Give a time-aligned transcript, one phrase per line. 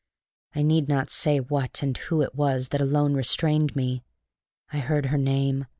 [0.55, 4.01] I need not say what and who it was that alone restrained me.
[4.73, 5.67] I heard her name.